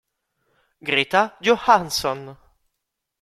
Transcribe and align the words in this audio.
Greta 0.81 1.37
Johansson 1.45 2.33